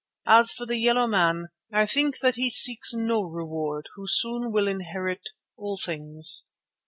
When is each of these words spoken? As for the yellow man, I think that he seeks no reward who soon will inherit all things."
As 0.25 0.51
for 0.51 0.65
the 0.65 0.79
yellow 0.79 1.05
man, 1.05 1.49
I 1.71 1.85
think 1.85 2.21
that 2.23 2.33
he 2.33 2.49
seeks 2.49 2.91
no 2.91 3.21
reward 3.21 3.87
who 3.93 4.07
soon 4.07 4.51
will 4.51 4.67
inherit 4.67 5.29
all 5.57 5.77
things." 5.77 6.45